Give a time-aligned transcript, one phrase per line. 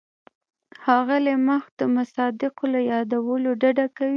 [0.81, 4.09] ښاغلی محق د مصادقو له یادولو ډډه کوي.